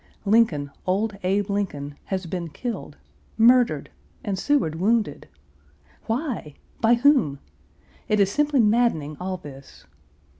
[0.25, 2.97] Lincoln, old Abe Lincoln, has been killed,
[3.37, 3.91] murdered,
[4.23, 5.27] and Seward wounded!
[6.07, 6.55] Why?
[6.79, 7.37] By whom?
[8.07, 9.85] It is simply maddening, all this.